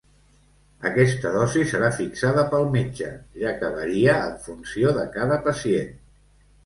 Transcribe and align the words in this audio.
Aquesta 0.89 1.33
dosi 1.35 1.65
serà 1.73 1.91
fixada 1.99 2.45
pel 2.55 2.65
metge, 2.77 3.11
ja 3.43 3.53
que 3.61 3.71
varia 3.77 4.17
en 4.31 4.35
funció 4.47 4.95
de 5.01 5.09
cada 5.19 5.39
pacient. 5.51 5.95